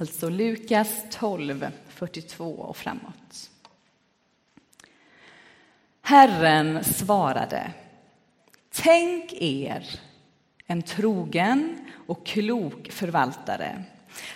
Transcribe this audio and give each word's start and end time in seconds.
Alltså 0.00 0.28
Lukas 0.28 1.04
12, 1.10 1.70
42 1.88 2.44
och 2.44 2.76
framåt. 2.76 3.50
Herren 6.02 6.84
svarade. 6.84 7.72
Tänk 8.74 9.32
er 9.32 10.00
en 10.66 10.82
trogen 10.82 11.78
och 12.06 12.26
klok 12.26 12.88
förvaltare 12.90 13.84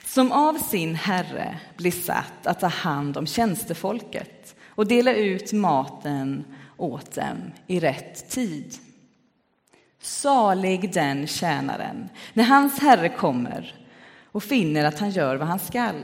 som 0.04 0.32
av 0.32 0.54
sin 0.54 0.94
herre 0.94 1.58
blir 1.76 1.90
satt 1.90 2.46
att 2.46 2.60
ta 2.60 2.66
hand 2.66 3.16
om 3.16 3.26
tjänstefolket 3.26 4.56
och 4.68 4.86
dela 4.86 5.14
ut 5.14 5.52
maten 5.52 6.44
åt 6.76 7.14
dem 7.14 7.52
i 7.66 7.80
rätt 7.80 8.30
tid. 8.30 8.74
Salig 10.00 10.92
den 10.92 11.26
tjänaren 11.26 12.08
när 12.32 12.44
hans 12.44 12.78
herre 12.78 13.08
kommer 13.08 13.81
och 14.32 14.42
finner 14.42 14.84
att 14.84 14.98
han 14.98 15.10
gör 15.10 15.36
vad 15.36 15.48
han 15.48 15.58
skall. 15.58 16.02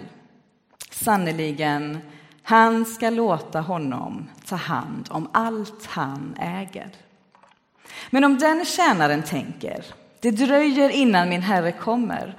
Sannerligen, 0.91 1.99
han 2.43 2.85
ska 2.85 3.11
låta 3.11 3.61
honom 3.61 4.29
ta 4.47 4.57
hand 4.57 5.09
om 5.11 5.29
allt 5.33 5.87
han 5.87 6.35
äger. 6.41 6.91
Men 8.11 8.25
om 8.25 8.39
den 8.39 8.65
tjänaren 8.65 9.23
tänker, 9.23 9.85
det 10.21 10.31
dröjer 10.31 10.91
innan 10.91 11.29
min 11.29 11.43
herre 11.43 11.73
kommer 11.73 12.37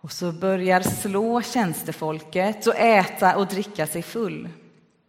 och 0.00 0.12
så 0.12 0.32
börjar 0.32 0.80
slå 0.80 1.42
tjänstefolket 1.42 2.66
och 2.66 2.76
äta 2.76 3.36
och 3.36 3.46
dricka 3.46 3.86
sig 3.86 4.02
full. 4.02 4.48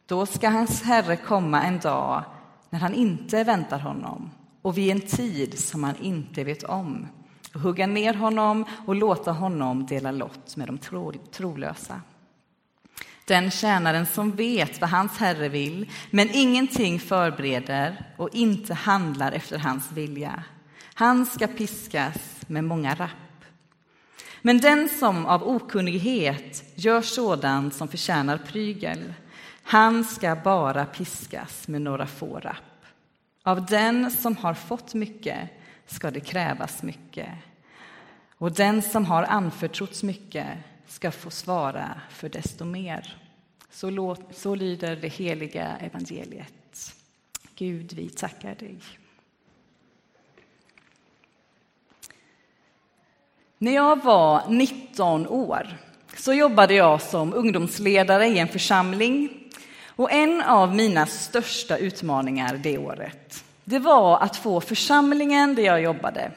Då 0.05 0.26
ska 0.26 0.49
hans 0.49 0.84
herre 0.84 1.16
komma 1.16 1.63
en 1.63 1.80
dag 1.80 2.24
när 2.70 2.80
han 2.80 2.94
inte 2.94 3.44
väntar 3.44 3.80
honom 3.80 4.32
och 4.62 4.77
vid 4.77 4.91
en 4.91 5.02
tid 5.02 5.60
som 5.60 5.84
han 5.84 5.96
inte 6.02 6.44
vet 6.44 6.63
om 6.63 7.08
hugga 7.55 7.88
ner 7.88 8.14
honom 8.14 8.66
och 8.86 8.95
låta 8.95 9.32
honom 9.32 9.86
dela 9.86 10.12
lott 10.12 10.55
med 10.55 10.68
de 10.68 10.77
trolösa. 11.32 12.02
Den 13.26 13.52
tjänaren 13.52 14.05
som 14.05 14.32
vet 14.32 14.82
vad 14.82 14.90
hans 14.90 15.18
herre 15.18 15.49
vill 15.49 15.91
men 16.12 16.29
ingenting 16.34 16.99
förbereder 16.99 18.13
och 18.18 18.29
inte 18.34 18.74
handlar 18.74 19.32
efter 19.32 19.57
hans 19.57 19.91
vilja, 19.91 20.44
han 20.94 21.26
ska 21.26 21.48
piskas 21.48 22.41
med 22.48 22.63
många 22.63 22.96
rapp. 22.96 23.10
Men 24.41 24.60
den 24.60 24.90
som 24.90 25.26
av 25.26 25.44
okunnighet 25.44 26.63
gör 26.76 27.01
sådant 27.01 27.74
som 27.74 27.88
förtjänar 27.88 28.38
prygel, 28.38 29.13
han 29.63 30.04
ska 30.04 30.35
bara 30.44 30.85
piskas 30.85 31.68
med 31.68 31.82
några 31.82 32.07
få 32.07 32.40
rapp. 32.40 32.85
Av 33.44 33.66
den 33.66 34.12
som 34.12 34.38
har 34.38 34.54
fått 34.54 34.94
mycket 34.94 35.49
ska 35.85 36.12
det 36.12 36.20
krävas 36.20 36.84
mycket. 36.84 37.29
Och 38.38 38.52
den 38.52 38.82
som 38.82 39.05
har 39.05 39.24
anförtrotts 39.24 40.04
mycket 40.04 40.48
ska 40.88 41.12
få 41.12 41.30
svara 41.30 42.02
för 42.10 42.30
desto 42.30 42.66
mer. 42.66 43.18
Så, 43.72 43.90
låt, 43.90 44.36
så 44.36 44.55
lyder 44.55 44.96
det 44.96 45.08
heliga 45.08 45.78
evangeliet. 45.78 46.96
Gud, 47.56 47.94
vi 47.94 48.10
tackar 48.10 48.56
dig. 48.56 48.78
När 53.58 53.72
jag 53.72 54.04
var 54.04 54.50
19 54.50 55.28
år 55.28 55.78
så 56.18 56.34
jobbade 56.34 56.74
jag 56.74 57.02
som 57.02 57.34
ungdomsledare 57.34 58.28
i 58.28 58.40
en 58.40 58.48
församling. 58.48 59.41
Och 59.88 60.12
en 60.12 60.41
av 60.41 60.76
mina 60.76 61.06
största 61.06 61.78
utmaningar 61.78 62.58
det 62.63 62.78
året 62.78 63.46
det 63.68 63.80
var 63.80 64.19
att 64.19 64.38
få 64.38 64.62
församlingen 64.62 65.56
där 65.56 65.63
jag 65.63 65.81
jobbade 65.81 66.31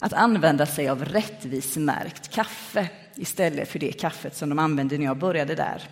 att 0.00 0.12
använda 0.12 0.66
sig 0.66 0.88
av 0.88 1.04
rättvisemärkt 1.04 2.30
kaffe 2.30 2.88
istället 3.14 3.68
för 3.68 3.78
det 3.78 3.92
kaffet 3.92 4.36
som 4.36 4.48
de 4.48 4.58
använde 4.58 4.98
när 4.98 5.04
jag 5.04 5.18
började 5.18 5.54
där. 5.54 5.82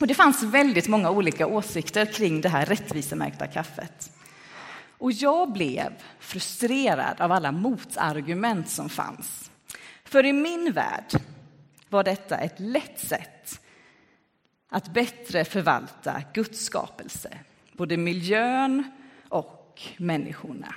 Och 0.00 0.06
det 0.06 0.14
fanns 0.14 0.42
väldigt 0.42 0.88
många 0.88 1.10
olika 1.10 1.46
åsikter 1.46 2.06
kring 2.06 2.40
det 2.40 2.48
här 2.48 2.66
rättvisemärkta 2.66 3.46
kaffet. 3.46 4.12
Och 4.98 5.12
jag 5.12 5.52
blev 5.52 5.92
frustrerad 6.18 7.20
av 7.20 7.32
alla 7.32 7.52
motargument 7.52 8.68
som 8.68 8.88
fanns. 8.88 9.50
För 10.04 10.24
i 10.24 10.32
min 10.32 10.72
värld 10.72 11.20
var 11.88 12.04
detta 12.04 12.36
ett 12.36 12.60
lätt 12.60 12.98
sätt 13.00 13.60
att 14.68 14.92
bättre 14.92 15.44
förvalta 15.44 16.22
Guds 16.34 16.64
skapelse, 16.64 17.38
både 17.72 17.96
miljön 17.96 18.90
och 19.28 19.82
människorna. 19.96 20.74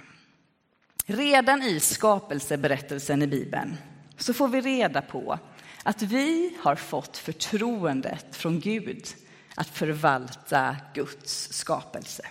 Redan 1.11 1.63
i 1.63 1.79
skapelseberättelsen 1.79 3.21
i 3.21 3.27
Bibeln 3.27 3.77
så 4.17 4.33
får 4.33 4.47
vi 4.47 4.61
reda 4.61 5.01
på 5.01 5.39
att 5.83 6.01
vi 6.01 6.57
har 6.59 6.75
fått 6.75 7.17
förtroendet 7.17 8.35
från 8.35 8.59
Gud 8.59 9.07
att 9.55 9.67
förvalta 9.67 10.75
Guds 10.93 11.53
skapelse. 11.53 12.23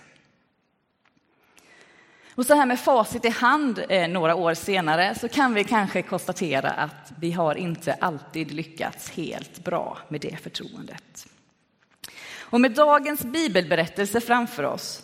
Och 2.35 2.45
så 2.45 2.53
här 2.53 2.65
med 2.65 2.79
facit 2.79 3.25
i 3.25 3.29
hand 3.29 3.83
eh, 3.89 4.07
några 4.07 4.35
år 4.35 4.53
senare 4.53 5.15
så 5.15 5.29
kan 5.29 5.53
vi 5.53 5.63
kanske 5.63 6.01
konstatera 6.01 6.69
att 6.69 7.13
vi 7.19 7.31
har 7.31 7.55
inte 7.55 7.93
alltid 7.93 8.51
lyckats 8.51 9.09
helt 9.09 9.63
bra 9.63 9.97
med 10.09 10.21
det 10.21 10.37
förtroendet. 10.41 11.27
Och 12.39 12.61
med 12.61 12.71
dagens 12.71 13.21
bibelberättelse 13.21 14.21
framför 14.21 14.63
oss 14.63 15.03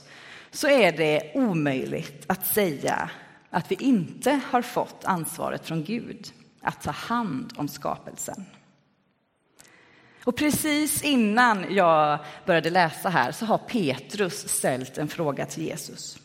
så 0.52 0.68
är 0.68 0.92
det 0.92 1.32
omöjligt 1.36 2.24
att 2.28 2.48
säga 2.48 3.10
att 3.56 3.72
vi 3.72 3.76
inte 3.76 4.40
har 4.52 4.62
fått 4.62 5.06
ansvaret 5.06 5.66
från 5.66 5.84
Gud 5.84 6.34
att 6.62 6.82
ta 6.82 6.92
hand 6.92 7.54
om 7.56 7.68
skapelsen. 7.68 8.46
Och 10.24 10.36
precis 10.36 11.04
innan 11.04 11.66
jag 11.76 12.20
började 12.46 12.70
läsa 12.70 13.10
här 13.10 13.32
så 13.32 13.46
har 13.46 13.58
Petrus 13.58 14.50
ställt 14.50 14.98
en 14.98 15.08
fråga 15.08 15.46
till 15.46 15.64
Jesus. 15.64 16.18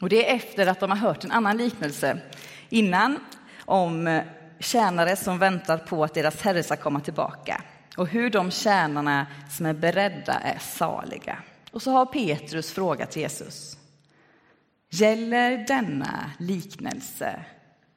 Och 0.00 0.08
det 0.08 0.30
är 0.30 0.36
efter 0.36 0.66
att 0.66 0.80
de 0.80 0.90
har 0.90 0.98
hört 0.98 1.24
en 1.24 1.30
annan 1.30 1.56
liknelse 1.56 2.20
innan 2.68 3.18
om 3.64 4.22
tjänare 4.58 5.16
som 5.16 5.38
väntar 5.38 5.78
på 5.78 6.04
att 6.04 6.14
deras 6.14 6.40
herre 6.40 6.62
ska 6.62 6.76
komma 6.76 7.00
tillbaka 7.00 7.62
och 7.96 8.06
hur 8.06 8.30
de 8.30 8.50
tjänarna 8.50 9.26
som 9.50 9.66
är 9.66 9.74
beredda 9.74 10.34
är 10.34 10.58
saliga. 10.58 11.38
Och 11.70 11.82
så 11.82 11.90
har 11.90 12.06
Petrus 12.06 12.72
frågat 12.72 13.16
Jesus. 13.16 13.79
Gäller 14.90 15.66
denna 15.66 16.30
liknelse 16.38 17.44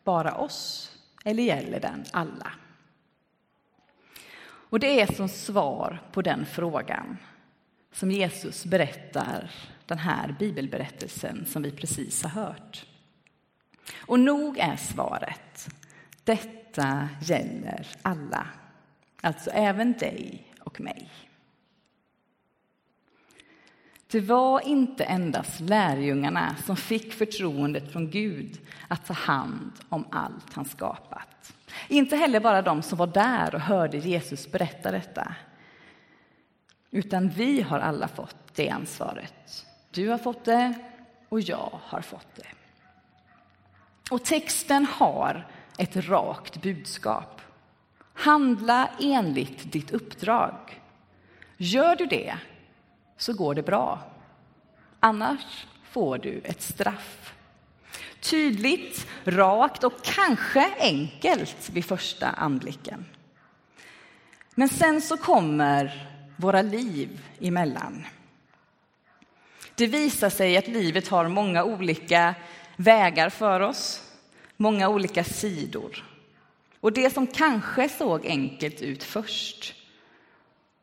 bara 0.04 0.36
oss 0.36 0.92
eller 1.26 1.44
gäller 1.44 1.80
den 1.80 2.06
alla? 2.12 2.52
Och 4.74 4.80
det 4.80 5.02
är 5.02 5.14
som 5.14 5.30
svar 5.30 6.02
på 6.12 6.22
den 6.22 6.46
frågan 6.46 7.18
som 7.92 8.12
Jesus 8.12 8.66
berättar 8.66 9.52
den 9.86 9.98
här 9.98 10.36
bibelberättelsen 10.40 11.46
som 11.46 11.64
vi 11.64 11.72
precis 11.72 12.24
har 12.24 12.30
hört. 12.30 12.86
Och 13.96 14.20
nog 14.20 14.58
är 14.58 14.76
svaret, 14.76 15.70
detta 16.24 17.10
gäller 17.22 17.88
alla, 18.02 18.48
alltså 19.22 19.50
även 19.50 19.94
dig 19.94 20.54
och 20.60 20.82
mig. 20.82 21.10
Det 24.14 24.22
var 24.22 24.68
inte 24.68 25.04
endast 25.04 25.60
lärjungarna 25.60 26.56
som 26.66 26.76
fick 26.76 27.14
förtroendet 27.14 27.92
från 27.92 28.10
Gud 28.10 28.60
att 28.88 29.06
ta 29.06 29.14
hand 29.14 29.72
om 29.90 30.06
allt 30.12 30.54
han 30.54 30.66
skapat. 30.66 31.54
Inte 31.88 32.16
heller 32.16 32.40
bara 32.40 32.62
de 32.62 32.82
som 32.82 32.98
var 32.98 33.08
där 33.08 33.56
och 33.56 33.62
hörde 33.62 33.98
Jesus 33.98 34.52
berätta 34.52 34.92
detta. 34.92 35.36
Utan 36.92 37.30
vi 37.30 37.62
har 37.62 37.80
alla 37.80 38.08
fått 38.08 38.56
det 38.56 38.70
ansvaret. 38.70 39.66
Du 39.92 40.08
har 40.08 40.18
fått 40.18 40.46
det 40.46 40.74
och 41.30 41.42
jag 41.42 41.80
har 41.84 42.02
fått 42.02 42.36
det. 42.36 42.48
Och 44.12 44.26
texten 44.26 44.86
har 44.86 45.48
ett 45.78 45.96
rakt 45.96 46.62
budskap. 46.62 47.42
Handla 48.14 48.90
enligt 49.00 49.72
ditt 49.72 49.92
uppdrag. 49.92 50.82
Gör 51.58 51.96
du 51.96 52.06
det 52.06 52.38
så 53.24 53.34
går 53.34 53.56
det 53.56 53.64
bra. 53.64 54.00
Annars 55.00 55.68
får 55.92 56.18
du 56.18 56.42
ett 56.44 56.62
straff. 56.62 57.34
Tydligt, 58.20 59.08
rakt 59.24 59.84
och 59.84 59.94
kanske 60.04 60.74
enkelt 60.80 61.70
vid 61.70 61.86
första 61.86 62.28
anblicken. 62.28 63.06
Men 64.56 64.70
sen 64.70 65.02
så 65.02 65.18
kommer 65.18 66.10
våra 66.38 66.62
liv 66.62 67.26
emellan. 67.40 68.06
Det 69.76 69.88
visar 69.88 70.30
sig 70.30 70.58
att 70.58 70.68
livet 70.68 71.08
har 71.08 71.28
många 71.28 71.64
olika 71.64 72.36
vägar 72.76 73.30
för 73.30 73.60
oss, 73.60 74.02
många 74.58 74.90
olika 74.90 75.24
sidor. 75.24 76.04
Och 76.80 76.94
det 76.94 77.14
som 77.14 77.28
kanske 77.28 77.90
såg 77.90 78.26
enkelt 78.26 78.82
ut 78.82 79.04
först 79.04 79.83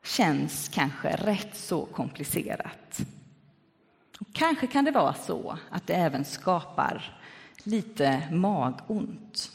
känns 0.04 0.68
kanske 0.68 1.16
rätt 1.16 1.56
så 1.56 1.86
komplicerat. 1.86 3.00
Och 4.20 4.32
kanske 4.32 4.66
kan 4.66 4.84
det 4.84 4.90
vara 4.90 5.14
så 5.14 5.58
att 5.70 5.86
det 5.86 5.94
även 5.94 6.24
skapar 6.24 7.18
lite 7.64 8.28
magont. 8.30 9.50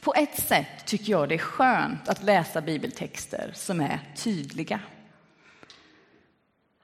På 0.00 0.14
ett 0.14 0.40
sätt 0.40 0.86
tycker 0.86 1.12
jag 1.12 1.28
det 1.28 1.34
är 1.34 1.38
skönt 1.38 2.08
att 2.08 2.22
läsa 2.22 2.60
bibeltexter 2.60 3.52
som 3.54 3.80
är 3.80 4.00
tydliga. 4.16 4.80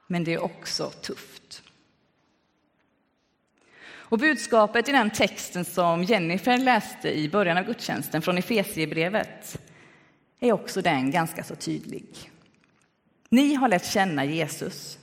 Men 0.07 0.23
det 0.23 0.33
är 0.33 0.43
också 0.43 0.89
tufft. 0.89 1.63
Och 4.09 4.19
budskapet 4.19 4.89
i 4.89 4.91
den 4.91 5.09
texten 5.09 5.65
som 5.65 6.03
Jennifer 6.03 6.57
läste 6.57 7.19
i 7.19 7.29
början 7.29 7.57
av 7.57 7.63
gudstjänsten 7.65 8.21
från 8.21 8.37
Efesiebrevet 8.37 9.61
är 10.39 10.51
också 10.51 10.81
den 10.81 11.11
ganska 11.11 11.43
så 11.43 11.55
tydlig. 11.55 12.31
Ni 13.29 13.53
har 13.53 13.67
lärt 13.67 13.85
känna 13.85 14.25
Jesus. 14.25 14.99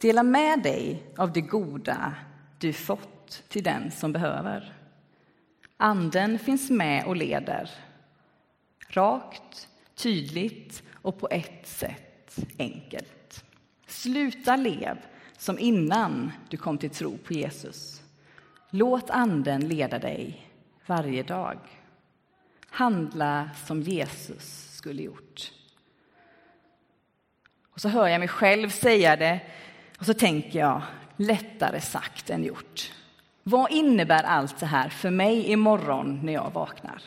Dela 0.00 0.22
med 0.22 0.62
dig 0.62 1.02
av 1.16 1.32
det 1.32 1.40
goda 1.40 2.14
du 2.58 2.72
fått 2.72 3.42
till 3.48 3.62
den 3.62 3.90
som 3.90 4.12
behöver. 4.12 4.72
Anden 5.76 6.38
finns 6.38 6.70
med 6.70 7.04
och 7.06 7.16
leder. 7.16 7.70
Rakt, 8.88 9.68
tydligt 9.94 10.82
och 10.94 11.18
på 11.18 11.28
ett 11.30 11.68
sätt 11.68 12.38
enkelt. 12.58 13.44
Sluta 13.86 14.56
lev 14.56 14.98
som 15.38 15.58
innan 15.58 16.32
du 16.48 16.56
kom 16.56 16.78
till 16.78 16.90
tro 16.90 17.18
på 17.18 17.32
Jesus. 17.32 18.02
Låt 18.70 19.10
Anden 19.10 19.68
leda 19.68 19.98
dig 19.98 20.50
varje 20.86 21.22
dag. 21.22 21.58
Handla 22.66 23.50
som 23.66 23.82
Jesus 23.82 24.70
skulle 24.72 25.02
gjort. 25.02 25.52
Och 27.80 27.82
så 27.82 27.88
hör 27.88 28.08
jag 28.08 28.18
mig 28.18 28.28
själv 28.28 28.68
säga 28.68 29.16
det 29.16 29.40
och 29.98 30.06
så 30.06 30.14
tänker 30.14 30.58
jag, 30.58 30.82
lättare 31.16 31.80
sagt 31.80 32.30
än 32.30 32.44
gjort. 32.44 32.92
Vad 33.42 33.70
innebär 33.70 34.22
allt 34.22 34.60
det 34.60 34.66
här 34.66 34.88
för 34.88 35.10
mig 35.10 35.46
imorgon 35.46 36.20
när 36.22 36.32
jag 36.32 36.50
vaknar? 36.50 37.02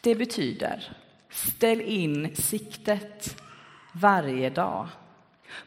Det 0.00 0.14
betyder, 0.14 0.96
ställ 1.30 1.80
in 1.80 2.36
siktet 2.36 3.42
varje 3.92 4.50
dag. 4.50 4.88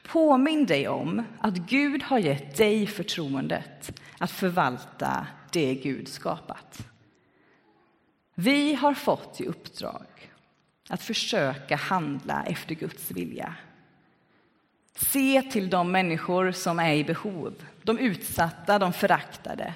Påminn 0.03 0.65
dig 0.65 0.87
om 0.87 1.23
att 1.39 1.55
Gud 1.55 2.03
har 2.03 2.19
gett 2.19 2.57
dig 2.57 2.87
förtroendet 2.87 4.01
att 4.17 4.31
förvalta 4.31 5.27
det 5.51 5.75
Gud 5.75 6.07
skapat. 6.07 6.87
Vi 8.35 8.73
har 8.73 8.93
fått 8.93 9.41
i 9.41 9.45
uppdrag 9.45 10.07
att 10.87 11.03
försöka 11.03 11.75
handla 11.75 12.43
efter 12.43 12.75
Guds 12.75 13.11
vilja. 13.11 13.55
Se 14.95 15.41
till 15.41 15.69
de 15.69 15.91
människor 15.91 16.51
som 16.51 16.79
är 16.79 16.93
i 16.93 17.03
behov, 17.03 17.53
de 17.83 17.99
utsatta, 17.99 18.79
de 18.79 18.93
föraktade. 18.93 19.73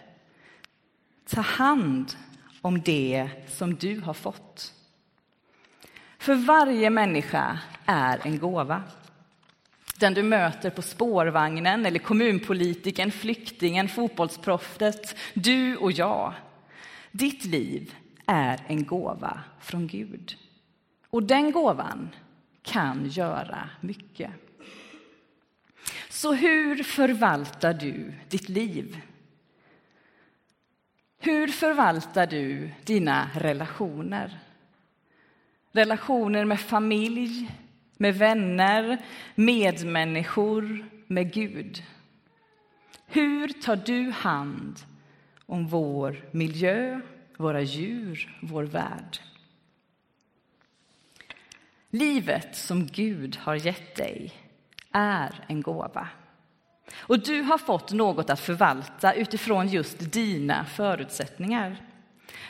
Ta 1.29 1.41
hand 1.41 2.13
om 2.61 2.81
det 2.81 3.29
som 3.47 3.75
du 3.75 3.99
har 3.99 4.13
fått. 4.13 4.73
För 6.17 6.35
varje 6.35 6.89
människa 6.89 7.59
är 7.85 8.19
en 8.23 8.39
gåva. 8.39 8.83
Den 9.97 10.13
du 10.13 10.23
möter 10.23 10.69
på 10.69 10.81
spårvagnen 10.81 11.85
eller 11.85 11.99
kommunpolitiken, 11.99 13.11
flyktingen, 13.11 13.89
fotbollsproffset, 13.89 15.15
du 15.33 15.75
och 15.75 15.91
jag. 15.91 16.33
Ditt 17.11 17.45
liv 17.45 17.95
är 18.25 18.59
en 18.67 18.85
gåva 18.85 19.43
från 19.59 19.87
Gud. 19.87 20.37
Och 21.11 21.23
den 21.23 21.51
gåvan 21.51 22.09
kan 22.63 23.09
göra 23.09 23.69
mycket. 23.81 24.31
Så 26.09 26.33
hur 26.33 26.83
förvaltar 26.83 27.73
du 27.73 28.13
ditt 28.29 28.49
liv? 28.49 29.01
Hur 31.19 31.47
förvaltar 31.47 32.27
du 32.27 32.69
dina 32.83 33.29
relationer? 33.35 34.39
Relationer 35.71 36.45
med 36.45 36.59
familj, 36.59 37.51
med 37.97 38.15
vänner, 38.15 38.97
medmänniskor, 39.35 40.85
med 41.07 41.33
Gud. 41.33 41.83
Hur 43.05 43.47
tar 43.47 43.75
du 43.75 44.11
hand 44.11 44.79
om 45.45 45.67
vår 45.67 46.25
miljö, 46.31 47.01
våra 47.37 47.61
djur, 47.61 48.37
vår 48.41 48.63
värld? 48.63 49.19
Livet 51.93 52.55
som 52.55 52.85
Gud 52.87 53.37
har 53.37 53.55
gett 53.55 53.95
dig 53.95 54.33
är 54.91 55.45
en 55.47 55.61
gåva. 55.61 56.07
Och 56.97 57.19
du 57.19 57.41
har 57.41 57.57
fått 57.57 57.91
något 57.91 58.29
att 58.29 58.39
förvalta 58.39 59.13
utifrån 59.13 59.67
just 59.67 60.11
dina 60.13 60.65
förutsättningar. 60.65 61.77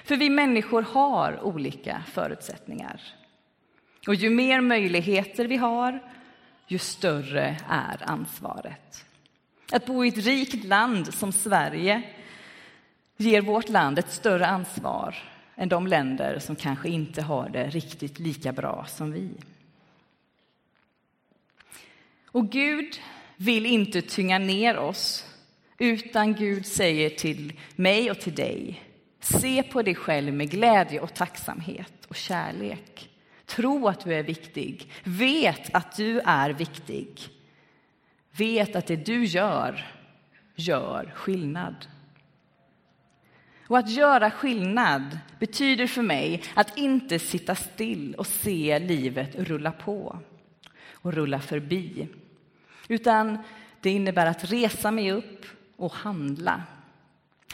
För 0.04 0.16
vi 0.16 0.30
människor 0.30 0.82
har 0.82 1.40
olika 1.44 2.04
förutsättningar. 2.08 3.02
Och 4.08 4.16
ju 4.16 4.30
mer 4.30 4.62
möjligheter 4.62 5.46
vi 5.46 5.58
har, 5.58 6.00
ju 6.68 6.78
större 6.78 7.58
är 7.70 8.10
ansvaret. 8.10 9.06
Att 9.72 9.86
bo 9.86 10.06
i 10.06 10.08
ett 10.08 10.26
rikt 10.26 10.64
land 10.64 11.14
som 11.14 11.32
Sverige 11.32 12.02
ger 13.18 13.42
vårt 13.42 13.70
land 13.70 14.00
ett 14.00 14.12
större 14.12 14.48
ansvar 14.48 15.31
än 15.62 15.70
de 15.70 15.88
länder 15.88 16.40
som 16.40 16.56
kanske 16.56 16.90
inte 16.90 17.22
har 17.22 17.50
det 17.50 17.70
riktigt 17.70 18.20
lika 18.20 18.52
bra 18.52 18.86
som 18.90 19.12
vi. 19.12 19.30
Och 22.26 22.50
Gud 22.50 23.00
vill 23.38 23.66
inte 23.66 24.02
tynga 24.02 24.40
ner 24.40 24.78
oss, 24.78 25.26
utan 25.78 26.34
Gud 26.34 26.66
säger 26.66 27.10
till 27.10 27.54
mig 27.76 28.12
och 28.12 28.20
till 28.20 28.36
dig 28.36 28.84
Se 29.20 29.64
på 29.64 29.82
dig 29.82 29.96
själv 29.96 30.34
med 30.34 30.50
glädje 30.50 31.00
och 31.00 31.14
tacksamhet 31.14 32.06
och 32.08 32.16
kärlek. 32.16 33.10
Tro 33.46 33.88
att 33.88 34.00
du 34.00 34.14
är 34.14 34.24
viktig. 34.24 34.92
Vet 35.04 35.76
att 35.76 35.98
du 35.98 36.20
är 36.20 36.50
viktig. 36.50 37.20
Vet 38.32 38.76
att 38.76 38.88
det 38.88 38.96
du 38.96 39.26
gör, 39.26 39.86
gör 40.56 41.12
skillnad. 41.16 41.76
Och 43.72 43.78
att 43.78 43.90
göra 43.90 44.32
skillnad 44.32 45.20
betyder 45.40 45.88
för 45.88 46.02
mig 46.02 46.44
att 46.54 46.78
inte 46.78 47.20
sitta 47.20 47.56
still 47.56 48.16
och 48.16 48.28
se 48.28 48.80
livet 48.80 49.36
rulla 49.36 49.72
på 49.72 50.20
och 50.92 51.14
rulla 51.14 51.40
förbi. 51.40 52.08
Utan 52.88 53.38
det 53.82 53.90
innebär 53.90 54.26
att 54.26 54.52
resa 54.52 54.92
mig 54.92 55.12
upp 55.12 55.46
och 55.76 55.94
handla. 55.94 56.64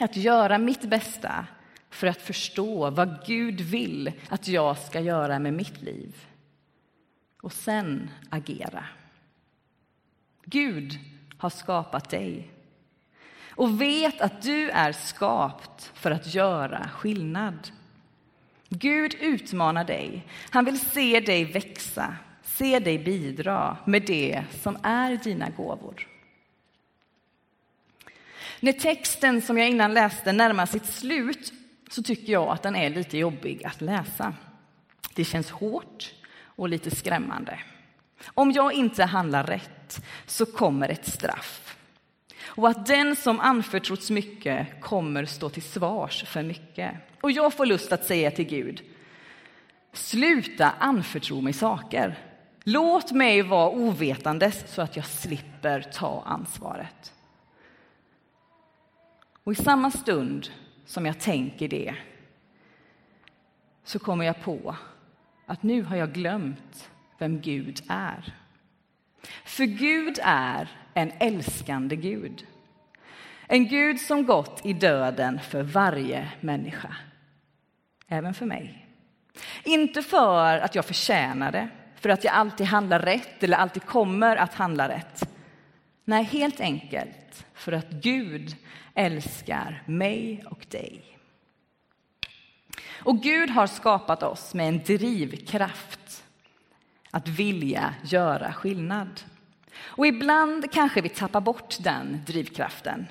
Att 0.00 0.16
göra 0.16 0.58
mitt 0.58 0.82
bästa 0.82 1.46
för 1.90 2.06
att 2.06 2.22
förstå 2.22 2.90
vad 2.90 3.26
Gud 3.26 3.60
vill 3.60 4.12
att 4.28 4.48
jag 4.48 4.78
ska 4.78 5.00
göra 5.00 5.38
med 5.38 5.54
mitt 5.54 5.82
liv. 5.82 6.26
Och 7.42 7.52
sen 7.52 8.10
agera. 8.30 8.84
Gud 10.44 10.98
har 11.38 11.50
skapat 11.50 12.10
dig 12.10 12.57
och 13.58 13.80
vet 13.80 14.20
att 14.20 14.42
du 14.42 14.70
är 14.70 14.92
skapt 14.92 15.90
för 15.94 16.10
att 16.10 16.34
göra 16.34 16.88
skillnad. 16.88 17.70
Gud 18.68 19.14
utmanar 19.14 19.84
dig. 19.84 20.26
Han 20.50 20.64
vill 20.64 20.80
se 20.80 21.20
dig 21.20 21.44
växa, 21.44 22.16
se 22.42 22.78
dig 22.78 22.98
bidra 22.98 23.76
med 23.84 24.02
det 24.02 24.44
som 24.62 24.78
är 24.82 25.16
dina 25.16 25.50
gåvor. 25.50 26.06
När 28.60 28.72
texten 28.72 29.42
som 29.42 29.58
jag 29.58 29.68
innan 29.68 29.94
läste 29.94 30.32
närmar 30.32 30.66
sitt 30.66 30.86
slut 30.86 31.52
så 31.90 32.02
tycker 32.02 32.32
jag 32.32 32.48
att 32.48 32.62
den 32.62 32.76
är 32.76 32.90
lite 32.90 33.18
jobbig 33.18 33.64
att 33.64 33.80
läsa. 33.80 34.34
Det 35.14 35.24
känns 35.24 35.50
hårt 35.50 36.14
och 36.42 36.68
lite 36.68 36.96
skrämmande. 36.96 37.60
Om 38.26 38.52
jag 38.52 38.72
inte 38.72 39.04
handlar 39.04 39.44
rätt 39.44 40.04
så 40.26 40.46
kommer 40.46 40.88
ett 40.88 41.06
straff. 41.06 41.67
Och 42.48 42.68
att 42.68 42.86
den 42.86 43.16
som 43.16 43.40
anförtrotts 43.40 44.10
mycket 44.10 44.80
kommer 44.80 45.24
stå 45.24 45.48
till 45.48 45.62
svars 45.62 46.24
för 46.24 46.42
mycket. 46.42 46.92
Och 47.20 47.30
jag 47.30 47.54
får 47.54 47.66
lust 47.66 47.92
att 47.92 48.04
säga 48.04 48.30
till 48.30 48.46
Gud, 48.46 48.82
sluta 49.92 50.70
anförtro 50.78 51.40
mig 51.40 51.52
saker. 51.52 52.18
Låt 52.64 53.12
mig 53.12 53.42
vara 53.42 53.70
ovetandes 53.70 54.74
så 54.74 54.82
att 54.82 54.96
jag 54.96 55.06
slipper 55.06 55.80
ta 55.80 56.22
ansvaret. 56.26 57.14
Och 59.44 59.52
i 59.52 59.56
samma 59.56 59.90
stund 59.90 60.50
som 60.86 61.06
jag 61.06 61.20
tänker 61.20 61.68
det 61.68 61.94
så 63.84 63.98
kommer 63.98 64.24
jag 64.24 64.42
på 64.42 64.76
att 65.46 65.62
nu 65.62 65.82
har 65.82 65.96
jag 65.96 66.12
glömt 66.12 66.90
vem 67.18 67.40
Gud 67.40 67.80
är. 67.88 68.34
För 69.44 69.64
Gud 69.64 70.18
är 70.22 70.68
en 70.94 71.12
älskande 71.18 71.96
Gud. 71.96 72.46
En 73.46 73.68
Gud 73.68 74.00
som 74.00 74.26
gått 74.26 74.60
i 74.64 74.72
döden 74.72 75.40
för 75.40 75.62
varje 75.62 76.28
människa, 76.40 76.96
även 78.08 78.34
för 78.34 78.46
mig. 78.46 78.86
Inte 79.64 80.02
för 80.02 80.58
att 80.58 80.74
jag 80.74 80.84
förtjänar 80.84 81.52
det, 81.52 81.68
för 81.94 82.08
att 82.08 82.24
jag 82.24 82.34
alltid 82.34 82.66
handlar 82.66 83.00
rätt 83.00 83.42
eller 83.42 83.56
alltid 83.56 83.82
kommer 83.82 84.36
att 84.36 84.54
handla 84.54 84.88
rätt. 84.88 85.28
Nej, 86.04 86.24
helt 86.24 86.60
enkelt 86.60 87.46
för 87.54 87.72
att 87.72 87.90
Gud 87.90 88.56
älskar 88.94 89.82
mig 89.86 90.44
och 90.50 90.66
dig. 90.70 91.18
Och 93.02 93.22
Gud 93.22 93.50
har 93.50 93.66
skapat 93.66 94.22
oss 94.22 94.54
med 94.54 94.68
en 94.68 94.82
drivkraft 94.84 95.97
att 97.10 97.28
vilja 97.28 97.94
göra 98.04 98.52
skillnad. 98.52 99.20
Och 99.80 100.06
ibland 100.06 100.72
kanske 100.72 101.00
vi 101.00 101.08
tappar 101.08 101.40
bort 101.40 101.76
den 101.80 102.20
drivkraften. 102.26 103.06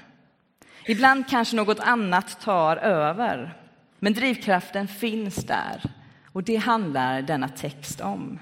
Ibland 0.86 1.28
kanske 1.30 1.56
något 1.56 1.80
annat 1.80 2.42
tar 2.42 2.78
över. 2.78 3.58
Men 4.00 4.14
drivkraften 4.14 4.88
finns 4.88 5.36
där 5.36 5.82
och 6.26 6.44
det 6.44 6.56
handlar 6.56 7.22
denna 7.22 7.50
text 7.50 8.02
om. 8.02 8.40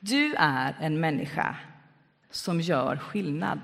Du 0.00 0.34
är 0.34 0.76
en 0.80 1.00
människa 1.00 1.56
som 2.30 2.60
gör 2.60 2.96
skillnad. 2.96 3.60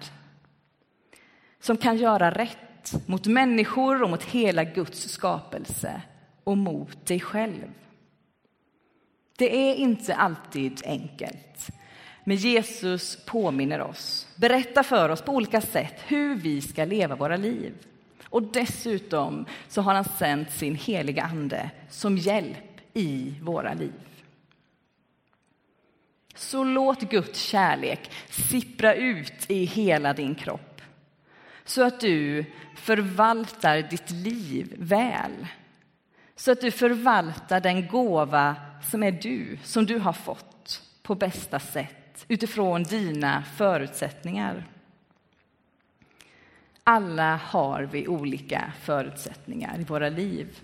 Som 1.61 1.77
kan 1.77 1.97
göra 1.97 2.31
rätt 2.31 3.09
mot 3.09 3.27
människor 3.27 4.03
och 4.03 4.11
mot 4.11 4.23
hela 4.23 4.65
Guds 4.65 5.09
skapelse 5.09 6.03
och 6.45 6.59
mot 6.59 7.07
dig 7.07 7.21
själv. 7.21 7.73
Det 9.39 9.71
är 9.71 9.75
inte 9.75 10.15
alltid 10.15 10.83
enkelt. 10.85 11.69
Men 12.25 12.37
Jesus 12.37 13.25
påminner 13.27 13.81
oss, 13.81 14.29
berättar 14.37 14.83
för 14.83 15.09
oss 15.09 15.23
på 15.23 15.33
olika 15.33 15.61
sätt 15.61 16.03
hur 16.07 16.37
vi 16.37 16.61
ska 16.61 16.85
leva 16.85 17.17
våra 17.17 17.37
liv. 17.37 17.75
Och 18.25 18.43
dessutom 18.43 19.47
så 19.69 19.83
har 19.83 19.95
han 19.95 20.05
sänt 20.05 20.51
sin 20.51 20.75
heliga 20.75 21.23
Ande 21.23 21.71
som 21.91 22.19
hjälp 22.19 22.81
i 22.95 23.35
våra 23.43 23.75
liv. 23.75 23.93
Så 26.35 26.65
låt 26.65 27.01
Guds 27.01 27.41
kärlek 27.41 28.11
sippra 28.31 28.95
ut 28.95 29.51
i 29.51 29.65
hela 29.65 30.13
din 30.13 30.35
kropp 30.35 30.77
så 31.65 31.83
att 31.83 32.01
du 32.01 32.45
förvaltar 32.75 33.83
ditt 33.83 34.11
liv 34.11 34.75
väl. 34.79 35.47
Så 36.37 36.53
att 36.53 36.61
du 36.61 36.71
förvaltar 36.71 37.61
den 37.61 37.89
gåva 37.89 38.57
som 38.91 39.03
är 39.03 39.13
du, 39.13 39.59
som 39.65 39.87
du 39.87 39.99
har 39.99 40.13
fått 40.13 40.83
på 41.03 41.15
bästa 41.15 41.61
sätt 41.61 42.25
utifrån 42.29 42.83
dina 42.83 43.43
förutsättningar. 43.57 44.65
Alla 46.85 47.37
har 47.37 47.83
vi 47.83 48.09
olika 48.09 48.73
förutsättningar 48.81 49.81
i 49.81 49.85
våra 49.85 50.09
liv. 50.09 50.61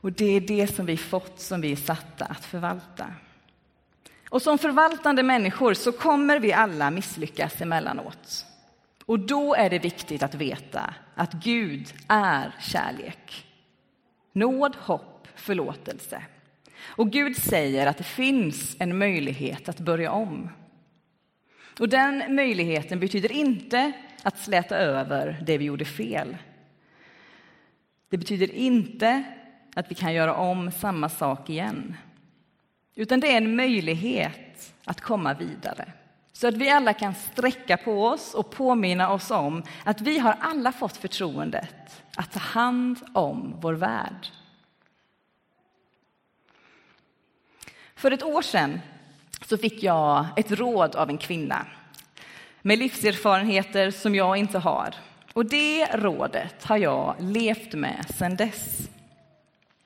Och 0.00 0.12
det 0.12 0.36
är 0.36 0.40
det 0.40 0.66
som 0.66 0.86
vi 0.86 0.96
fått, 0.96 1.40
som 1.40 1.60
vi 1.60 1.72
är 1.72 1.76
satta 1.76 2.24
att 2.24 2.44
förvalta. 2.44 3.06
Och 4.28 4.42
som 4.42 4.58
förvaltande 4.58 5.22
människor 5.22 5.74
så 5.74 5.92
kommer 5.92 6.40
vi 6.40 6.52
alla 6.52 6.90
misslyckas 6.90 7.60
emellanåt. 7.60 8.46
Och 9.06 9.18
då 9.18 9.54
är 9.54 9.70
det 9.70 9.78
viktigt 9.78 10.22
att 10.22 10.34
veta 10.34 10.94
att 11.14 11.32
Gud 11.32 11.94
är 12.08 12.54
kärlek. 12.60 13.46
Nåd, 14.32 14.76
hopp, 14.76 15.28
förlåtelse. 15.34 16.22
Och 16.82 17.10
Gud 17.10 17.36
säger 17.36 17.86
att 17.86 17.98
det 17.98 18.04
finns 18.04 18.76
en 18.78 18.98
möjlighet 18.98 19.68
att 19.68 19.80
börja 19.80 20.12
om. 20.12 20.50
Och 21.78 21.88
den 21.88 22.34
möjligheten 22.34 23.00
betyder 23.00 23.32
inte 23.32 23.92
att 24.22 24.38
släta 24.38 24.76
över 24.76 25.42
det 25.46 25.58
vi 25.58 25.64
gjorde 25.64 25.84
fel. 25.84 26.36
Det 28.08 28.18
betyder 28.18 28.54
inte 28.54 29.24
att 29.74 29.90
vi 29.90 29.94
kan 29.94 30.14
göra 30.14 30.34
om 30.34 30.70
samma 30.70 31.08
sak 31.08 31.50
igen. 31.50 31.96
Utan 32.94 33.20
det 33.20 33.32
är 33.32 33.36
en 33.36 33.56
möjlighet 33.56 34.74
att 34.84 35.00
komma 35.00 35.34
vidare. 35.34 35.92
Så 36.40 36.48
att 36.48 36.56
vi 36.56 36.70
alla 36.70 36.92
kan 36.92 37.14
sträcka 37.14 37.76
på 37.76 38.06
oss 38.06 38.34
och 38.34 38.50
påminna 38.50 39.12
oss 39.12 39.30
om 39.30 39.62
att 39.84 40.00
vi 40.00 40.18
har 40.18 40.36
alla 40.40 40.72
fått 40.72 40.96
förtroendet 40.96 42.02
att 42.16 42.32
ta 42.32 42.38
hand 42.38 42.98
om 43.12 43.54
vår 43.60 43.72
värld. 43.72 44.26
För 47.94 48.10
ett 48.10 48.22
år 48.22 48.42
sedan 48.42 48.80
så 49.46 49.58
fick 49.58 49.82
jag 49.82 50.26
ett 50.36 50.50
råd 50.50 50.96
av 50.96 51.10
en 51.10 51.18
kvinna 51.18 51.66
med 52.62 52.78
livserfarenheter 52.78 53.90
som 53.90 54.14
jag 54.14 54.36
inte 54.36 54.58
har. 54.58 54.94
Och 55.32 55.46
det 55.46 55.86
rådet 55.86 56.64
har 56.64 56.76
jag 56.76 57.14
levt 57.18 57.74
med 57.74 58.06
sedan 58.18 58.36
dess. 58.36 58.88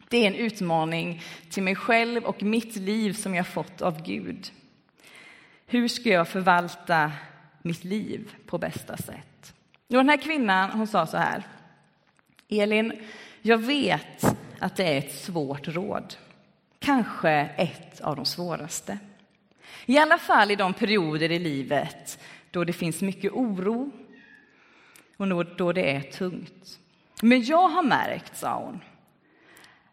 Det 0.08 0.16
är 0.16 0.26
en 0.26 0.34
utmaning 0.34 1.23
till 1.50 1.62
mig 1.62 1.75
själv 1.75 2.25
och 2.25 2.42
mitt 2.42 2.76
liv 2.76 3.12
som 3.12 3.34
jag 3.34 3.46
fått 3.46 3.82
av 3.82 4.02
Gud. 4.02 4.50
Hur 5.66 5.88
ska 5.88 6.09
jag 6.09 6.28
förvalta 6.28 7.12
mitt 7.62 7.85
liv 7.85 8.35
på 8.47 8.59
bästa 8.59 8.97
sätt? 8.97 9.54
Och 9.88 9.94
den 9.94 10.09
här 10.09 10.16
kvinnan 10.16 10.71
hon 10.71 10.87
sa 10.87 11.06
så 11.06 11.16
här. 11.16 11.42
Elin, 12.49 12.92
jag 13.42 13.59
vet 13.59 14.37
att 14.59 14.76
det 14.76 14.85
är 14.85 14.99
ett 14.99 15.14
svårt 15.14 15.68
råd. 15.68 16.14
Kanske 16.78 17.30
ett 17.56 18.00
av 18.00 18.16
de 18.16 18.25
svåraste. 18.25 18.99
I 19.87 19.99
alla 19.99 20.18
fall 20.18 20.50
i 20.50 20.56
de 20.56 20.75
perioder 20.75 21.33
i 21.33 21.38
livet 21.38 22.18
då 22.50 22.64
det 22.64 22.73
finns 22.73 23.00
mycket 23.00 23.33
oro 23.33 23.90
och 25.16 25.56
då 25.56 25.73
det 25.73 25.97
är 25.97 26.00
tungt. 26.00 26.78
Men 27.23 27.44
jag 27.44 27.68
har 27.68 27.83
märkt, 27.83 28.37
sa 28.37 28.59
hon, 28.59 28.80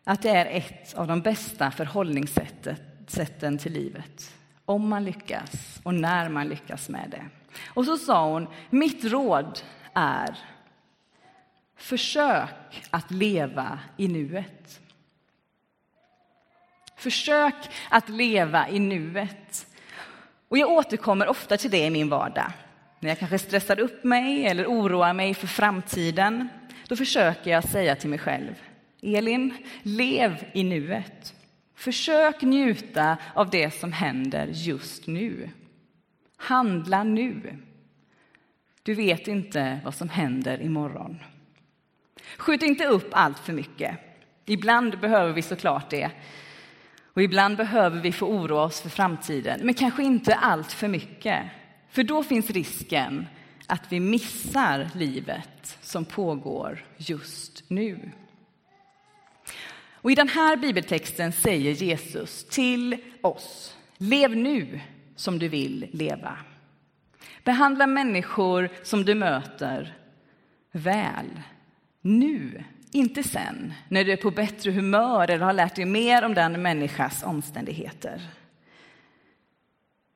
att 0.03 0.21
det 0.21 0.29
är 0.29 0.45
ett 0.45 0.93
av 0.93 1.07
de 1.07 1.21
bästa 1.21 1.71
förhållningssätten 1.71 3.57
till 3.57 3.73
livet. 3.73 4.33
Om 4.65 4.89
man 4.89 5.03
lyckas 5.03 5.79
och 5.83 5.93
när 5.93 6.29
man 6.29 6.47
lyckas 6.47 6.89
med 6.89 7.09
det. 7.09 7.25
Och 7.67 7.85
så 7.85 7.97
sa 7.97 8.29
hon, 8.29 8.47
mitt 8.69 9.03
råd 9.03 9.59
är 9.93 10.37
försök 11.75 12.83
att 12.89 13.11
leva 13.11 13.79
i 13.97 14.07
nuet. 14.07 14.79
Försök 16.95 17.55
att 17.89 18.09
leva 18.09 18.69
i 18.69 18.79
nuet. 18.79 19.67
Och 20.47 20.57
jag 20.57 20.69
återkommer 20.69 21.27
ofta 21.27 21.57
till 21.57 21.71
det 21.71 21.85
i 21.85 21.89
min 21.89 22.09
vardag. 22.09 22.51
När 22.99 23.09
jag 23.09 23.19
kanske 23.19 23.39
stressar 23.39 23.79
upp 23.79 24.03
mig 24.03 24.45
eller 24.45 24.65
oroar 24.65 25.13
mig 25.13 25.33
för 25.33 25.47
framtiden, 25.47 26.49
då 26.87 26.95
försöker 26.95 27.51
jag 27.51 27.63
säga 27.63 27.95
till 27.95 28.09
mig 28.09 28.19
själv, 28.19 28.55
Elin, 29.01 29.53
lev 29.83 30.45
i 30.53 30.63
nuet. 30.63 31.33
Försök 31.81 32.41
njuta 32.41 33.17
av 33.33 33.49
det 33.49 33.71
som 33.71 33.91
händer 33.91 34.47
just 34.47 35.07
nu. 35.07 35.49
Handla 36.37 37.03
nu. 37.03 37.57
Du 38.83 38.93
vet 38.93 39.27
inte 39.27 39.79
vad 39.83 39.95
som 39.95 40.09
händer 40.09 40.61
imorgon. 40.61 41.19
Skjut 42.37 42.63
inte 42.63 42.85
upp 42.85 43.09
allt 43.11 43.39
för 43.39 43.53
mycket. 43.53 43.97
Ibland 44.45 44.99
behöver 44.99 45.33
vi 45.33 45.41
såklart 45.41 45.89
det. 45.89 46.11
Och 47.13 47.21
ibland 47.21 47.57
behöver 47.57 48.01
vi 48.01 48.11
få 48.11 48.25
oroa 48.25 48.63
oss 48.63 48.81
för 48.81 48.89
framtiden, 48.89 49.59
men 49.63 49.73
kanske 49.73 50.03
inte 50.03 50.35
allt 50.35 50.71
för 50.71 50.87
mycket. 50.87 51.43
För 51.89 52.03
då 52.03 52.23
finns 52.23 52.49
risken 52.49 53.27
att 53.67 53.91
vi 53.91 53.99
missar 53.99 54.89
livet 54.95 55.77
som 55.81 56.05
pågår 56.05 56.85
just 56.97 57.63
nu. 57.67 58.11
Och 60.01 60.11
I 60.11 60.15
den 60.15 60.29
här 60.29 60.57
bibeltexten 60.57 61.31
säger 61.31 61.71
Jesus 61.71 62.43
till 62.43 62.97
oss, 63.21 63.77
lev 63.97 64.35
nu 64.35 64.79
som 65.15 65.39
du 65.39 65.47
vill 65.47 65.87
leva. 65.91 66.37
Behandla 67.43 67.87
människor 67.87 68.69
som 68.83 69.05
du 69.05 69.15
möter 69.15 69.97
väl, 70.71 71.41
nu, 72.01 72.63
inte 72.91 73.23
sen, 73.23 73.73
när 73.89 74.03
du 74.03 74.11
är 74.11 74.17
på 74.17 74.31
bättre 74.31 74.71
humör 74.71 75.29
eller 75.29 75.45
har 75.45 75.53
lärt 75.53 75.75
dig 75.75 75.85
mer 75.85 76.25
om 76.25 76.33
den 76.33 76.61
människas 76.61 77.23
omständigheter. 77.23 78.21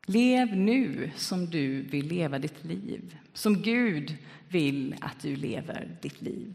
Lev 0.05 0.55
nu 0.55 1.11
som 1.15 1.45
du 1.45 1.81
vill 1.81 2.07
leva 2.07 2.39
ditt 2.39 2.63
liv, 2.65 3.17
som 3.33 3.61
Gud 3.61 4.17
vill 4.47 4.95
att 5.01 5.21
du 5.21 5.35
lever 5.35 5.97
ditt 6.01 6.21
liv. 6.21 6.53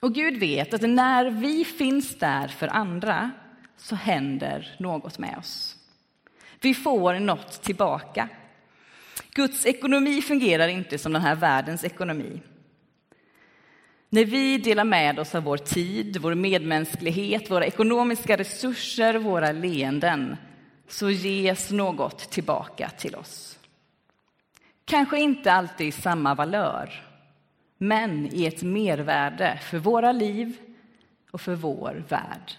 Och 0.00 0.14
Gud 0.14 0.40
vet 0.40 0.74
att 0.74 0.82
när 0.82 1.30
vi 1.30 1.64
finns 1.64 2.18
där 2.18 2.48
för 2.48 2.68
andra 2.68 3.30
så 3.76 3.94
händer 3.94 4.76
något 4.78 5.18
med 5.18 5.38
oss. 5.38 5.76
Vi 6.60 6.74
får 6.74 7.14
något 7.14 7.62
tillbaka. 7.62 8.28
Guds 9.34 9.66
ekonomi 9.66 10.22
fungerar 10.22 10.68
inte 10.68 10.98
som 10.98 11.12
den 11.12 11.22
här 11.22 11.34
världens 11.34 11.84
ekonomi. 11.84 12.40
När 14.08 14.24
vi 14.24 14.58
delar 14.58 14.84
med 14.84 15.18
oss 15.18 15.34
av 15.34 15.42
vår 15.42 15.56
tid, 15.56 16.16
vår 16.16 16.34
medmänsklighet, 16.34 17.50
våra 17.50 17.66
ekonomiska 17.66 18.36
resurser, 18.36 19.14
våra 19.14 19.52
leenden 19.52 20.36
så 20.88 21.10
ges 21.10 21.70
något 21.70 22.30
tillbaka 22.30 22.90
till 22.98 23.14
oss. 23.14 23.58
Kanske 24.84 25.20
inte 25.20 25.52
alltid 25.52 25.94
samma 25.94 26.34
valör, 26.34 27.05
men 27.78 28.34
i 28.34 28.46
ett 28.46 28.62
mervärde 28.62 29.58
för 29.62 29.78
våra 29.78 30.12
liv 30.12 30.56
och 31.30 31.40
för 31.40 31.54
vår 31.54 32.04
värld. 32.08 32.52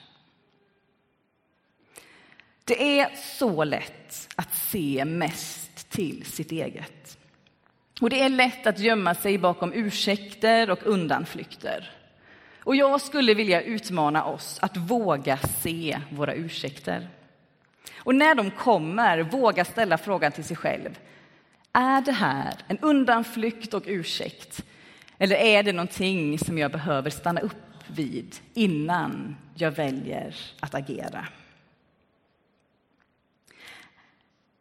Det 2.63 2.99
är 2.99 3.15
så 3.15 3.63
lätt 3.63 4.29
att 4.35 4.55
se 4.55 5.05
mest 5.05 5.89
till 5.89 6.25
sitt 6.25 6.51
eget. 6.51 7.17
Och 8.01 8.09
det 8.09 8.21
är 8.21 8.29
lätt 8.29 8.67
att 8.67 8.79
gömma 8.79 9.15
sig 9.15 9.37
bakom 9.37 9.73
ursäkter 9.73 10.69
och 10.69 10.79
undanflykter. 10.83 11.91
Och 12.63 12.75
jag 12.75 13.01
skulle 13.01 13.33
vilja 13.33 13.61
utmana 13.61 14.25
oss 14.25 14.59
att 14.61 14.77
våga 14.77 15.37
se 15.37 15.99
våra 16.11 16.33
ursäkter. 16.33 17.07
Och 17.97 18.15
när 18.15 18.35
de 18.35 18.51
kommer, 18.51 19.19
våga 19.19 19.65
ställa 19.65 19.97
frågan 19.97 20.31
till 20.31 20.43
sig 20.43 20.57
själv. 20.57 20.99
Är 21.73 22.01
det 22.01 22.11
här 22.11 22.53
en 22.67 22.79
undanflykt 22.79 23.73
och 23.73 23.83
ursäkt? 23.85 24.63
Eller 25.17 25.35
är 25.35 25.63
det 25.63 25.73
någonting 25.73 26.39
som 26.39 26.57
jag 26.57 26.71
behöver 26.71 27.09
stanna 27.09 27.41
upp 27.41 27.83
vid 27.87 28.35
innan 28.53 29.35
jag 29.55 29.71
väljer 29.71 30.35
att 30.59 30.75
agera? 30.75 31.27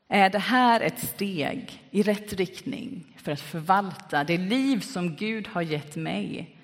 Är 0.08 0.30
det 0.30 0.38
här 0.38 0.80
ett 0.80 0.98
steg 0.98 1.82
i 1.90 2.02
rätt 2.02 2.32
riktning 2.32 3.16
för 3.16 3.32
att 3.32 3.40
förvalta 3.40 4.24
det 4.24 4.38
liv 4.38 4.80
som 4.80 5.16
Gud 5.16 5.48
har 5.48 5.62
gett 5.62 5.96
mig 5.96 6.56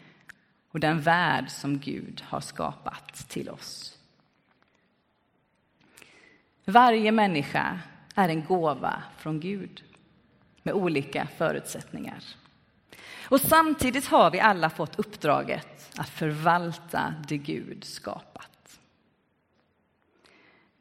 och 0.71 0.81
den 0.81 1.01
värld 1.01 1.51
som 1.51 1.79
Gud 1.79 2.23
har 2.27 2.41
skapat 2.41 3.15
till 3.29 3.49
oss? 3.49 3.99
Varje 6.65 7.13
människa 7.13 7.81
är 8.15 8.29
en 8.29 8.45
gåva 8.45 9.03
från 9.19 9.41
Gud 9.41 9.85
med 10.63 10.75
olika 10.75 11.29
förutsättningar. 11.37 12.23
Och 13.23 13.41
samtidigt 13.41 14.07
har 14.07 14.31
vi 14.31 14.41
alla 14.41 14.71
fått 14.71 14.99
uppdraget 14.99 15.91
att 15.97 16.09
förvalta 16.09 17.15
det 17.29 17.37
Gud 17.37 17.85
skapat. 17.85 18.81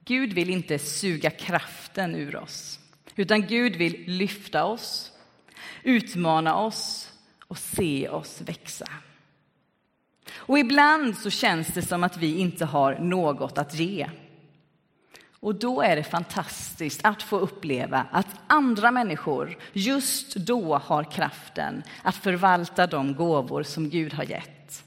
Gud 0.05 0.33
vill 0.33 0.49
inte 0.49 0.79
suga 0.79 1.29
kraften 1.29 2.15
ur 2.15 2.35
oss, 2.35 2.79
utan 3.15 3.47
Gud 3.47 3.75
vill 3.75 4.03
lyfta 4.07 4.65
oss, 4.65 5.11
utmana 5.83 6.55
oss 6.55 7.11
och 7.47 7.57
se 7.57 8.09
oss 8.09 8.41
växa. 8.41 8.87
Och 10.33 10.59
ibland 10.59 11.17
så 11.17 11.29
känns 11.29 11.67
det 11.67 11.81
som 11.81 12.03
att 12.03 12.17
vi 12.17 12.37
inte 12.37 12.65
har 12.65 12.95
något 12.95 13.57
att 13.57 13.73
ge. 13.73 14.09
Och 15.41 15.55
då 15.55 15.81
är 15.81 15.95
det 15.95 16.03
fantastiskt 16.03 17.05
att 17.05 17.23
få 17.23 17.37
uppleva 17.39 18.05
att 18.11 18.27
andra 18.47 18.91
människor 18.91 19.57
just 19.73 20.35
då 20.35 20.77
har 20.77 21.03
kraften 21.03 21.83
att 22.03 22.15
förvalta 22.15 22.87
de 22.87 23.15
gåvor 23.15 23.63
som 23.63 23.89
Gud 23.89 24.13
har 24.13 24.23
gett. 24.23 24.83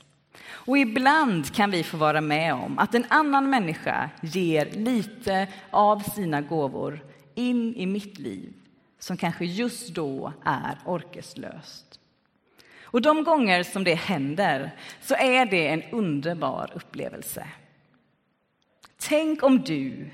Och 0.47 0.79
ibland 0.79 1.55
kan 1.55 1.71
vi 1.71 1.83
få 1.83 1.97
vara 1.97 2.21
med 2.21 2.55
om 2.55 2.79
att 2.79 2.95
en 2.95 3.07
annan 3.09 3.51
människa 3.51 4.11
ger 4.21 4.71
lite 4.71 5.49
av 5.71 6.01
sina 6.01 6.41
gåvor 6.41 7.01
in 7.35 7.75
i 7.75 7.87
mitt 7.87 8.19
liv 8.19 8.53
som 8.99 9.17
kanske 9.17 9.45
just 9.45 9.89
då 9.89 10.33
är 10.45 10.79
orkeslöst. 10.85 12.01
Och 12.83 13.03
de 13.03 13.25
gånger 13.25 13.63
som 13.63 13.85
det 13.85 13.95
händer 13.95 14.75
så 15.01 15.15
är 15.15 15.47
det 15.47 15.69
en 15.69 15.83
underbar 15.83 16.71
upplevelse. 16.75 17.47
Tänk 18.99 19.43
om 19.43 19.63
du 19.63 20.11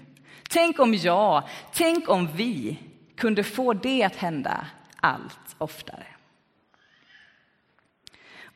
Tänk 0.52 0.78
om 0.78 0.94
jag, 0.94 1.48
tänk 1.72 2.08
om 2.08 2.28
vi 2.34 2.78
kunde 3.16 3.44
få 3.44 3.72
det 3.72 4.02
att 4.02 4.16
hända 4.16 4.66
allt 5.00 5.54
oftare. 5.58 6.06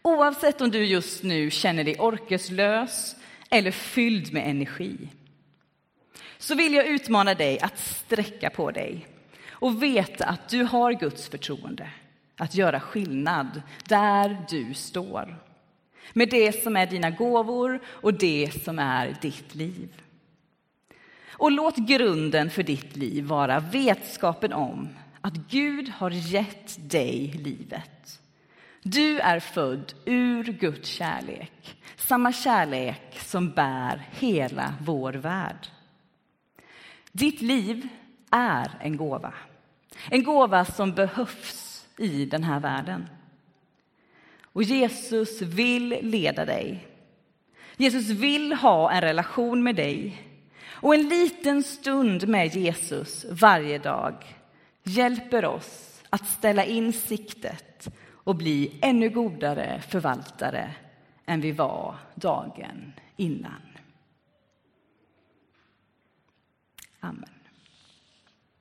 Oavsett 0.02 0.60
om 0.60 0.70
du 0.70 0.84
just 0.84 1.22
nu 1.22 1.50
känner 1.50 1.84
dig 1.84 1.96
orkeslös 1.98 3.16
eller 3.50 3.70
fylld 3.70 4.32
med 4.32 4.50
energi 4.50 5.08
så 6.38 6.54
vill 6.54 6.74
jag 6.74 6.86
utmana 6.86 7.34
dig 7.34 7.60
att 7.60 7.78
sträcka 7.78 8.50
på 8.50 8.70
dig 8.70 9.06
och 9.48 9.82
veta 9.82 10.24
att 10.24 10.48
du 10.48 10.62
har 10.62 10.92
Guds 10.92 11.28
förtroende 11.28 11.90
att 12.36 12.54
göra 12.54 12.80
skillnad 12.80 13.62
där 13.88 14.36
du 14.50 14.74
står 14.74 15.36
med 16.12 16.28
det 16.28 16.62
som 16.62 16.76
är 16.76 16.86
dina 16.86 17.10
gåvor 17.10 17.80
och 17.86 18.14
det 18.14 18.62
som 18.64 18.78
är 18.78 19.16
ditt 19.20 19.54
liv. 19.54 20.03
Och 21.36 21.52
låt 21.52 21.76
grunden 21.76 22.50
för 22.50 22.62
ditt 22.62 22.96
liv 22.96 23.24
vara 23.24 23.60
vetskapen 23.60 24.52
om 24.52 24.88
att 25.20 25.34
Gud 25.34 25.88
har 25.88 26.10
gett 26.10 26.90
dig 26.90 27.40
livet. 27.44 28.20
Du 28.82 29.20
är 29.20 29.40
född 29.40 29.94
ur 30.04 30.44
Guds 30.44 30.88
kärlek, 30.88 31.76
samma 31.96 32.32
kärlek 32.32 33.18
som 33.20 33.50
bär 33.50 34.08
hela 34.10 34.74
vår 34.80 35.12
värld. 35.12 35.66
Ditt 37.12 37.42
liv 37.42 37.88
är 38.30 38.70
en 38.80 38.96
gåva, 38.96 39.34
en 40.10 40.24
gåva 40.24 40.64
som 40.64 40.92
behövs 40.92 41.86
i 41.98 42.26
den 42.26 42.44
här 42.44 42.60
världen. 42.60 43.08
Och 44.42 44.62
Jesus 44.62 45.42
vill 45.42 45.98
leda 46.02 46.44
dig. 46.44 46.86
Jesus 47.76 48.08
vill 48.08 48.52
ha 48.52 48.92
en 48.92 49.00
relation 49.00 49.62
med 49.62 49.76
dig 49.76 50.22
och 50.84 50.94
en 50.94 51.08
liten 51.08 51.62
stund 51.62 52.28
med 52.28 52.56
Jesus 52.56 53.26
varje 53.30 53.78
dag 53.78 54.14
hjälper 54.82 55.44
oss 55.44 56.02
att 56.10 56.26
ställa 56.26 56.64
in 56.64 56.92
siktet 56.92 57.88
och 58.10 58.36
bli 58.36 58.78
ännu 58.82 59.10
godare 59.10 59.82
förvaltare 59.88 60.74
än 61.26 61.40
vi 61.40 61.52
var 61.52 61.96
dagen 62.14 62.92
innan. 63.16 63.62
Amen. 67.00 67.33